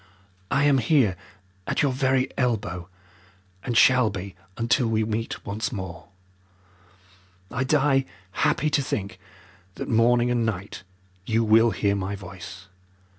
"I 0.49 0.63
am 0.63 0.79
here 0.79 1.15
at 1.67 1.83
your 1.83 1.91
very 1.91 2.31
elbow, 2.35 2.89
and 3.63 3.77
shall 3.77 4.09
be 4.09 4.33
until 4.57 4.87
we 4.87 5.03
meet 5.03 5.45
once 5.45 5.71
more. 5.71 6.07
I 7.51 7.63
die 7.63 8.05
happy 8.31 8.71
to 8.71 8.81
think 8.81 9.19
that 9.75 9.87
morning 9.87 10.31
and 10.31 10.43
night 10.43 10.81
you 11.27 11.43
will 11.43 11.69
hear 11.69 11.95
my 11.95 12.15
voice. 12.15 12.65